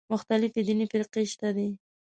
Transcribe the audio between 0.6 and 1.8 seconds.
دیني فرقې شته دي.